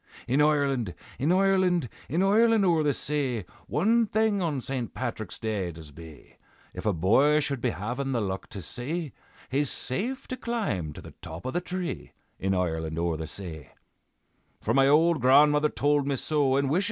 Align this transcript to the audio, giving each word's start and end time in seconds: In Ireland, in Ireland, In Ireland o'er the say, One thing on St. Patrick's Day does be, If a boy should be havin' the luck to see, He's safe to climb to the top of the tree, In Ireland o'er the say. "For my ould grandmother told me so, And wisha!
In 0.27 0.41
Ireland, 0.41 0.95
in 1.19 1.31
Ireland, 1.31 1.87
In 2.09 2.23
Ireland 2.23 2.65
o'er 2.65 2.81
the 2.81 2.91
say, 2.91 3.45
One 3.67 4.07
thing 4.07 4.41
on 4.41 4.59
St. 4.59 4.95
Patrick's 4.95 5.37
Day 5.37 5.71
does 5.71 5.91
be, 5.91 6.37
If 6.73 6.87
a 6.87 6.91
boy 6.91 7.39
should 7.39 7.61
be 7.61 7.69
havin' 7.69 8.11
the 8.11 8.19
luck 8.19 8.49
to 8.49 8.63
see, 8.63 9.13
He's 9.51 9.69
safe 9.69 10.27
to 10.29 10.37
climb 10.37 10.91
to 10.93 11.01
the 11.03 11.13
top 11.21 11.45
of 11.45 11.53
the 11.53 11.61
tree, 11.61 12.13
In 12.39 12.55
Ireland 12.55 12.97
o'er 12.97 13.15
the 13.15 13.27
say. 13.27 13.73
"For 14.59 14.73
my 14.73 14.87
ould 14.87 15.21
grandmother 15.21 15.69
told 15.69 16.07
me 16.07 16.15
so, 16.15 16.55
And 16.55 16.71
wisha! 16.71 16.79